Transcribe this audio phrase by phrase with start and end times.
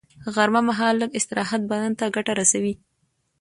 [0.33, 2.73] غرمه مهال لږ استراحت بدن ته ګټه رسوي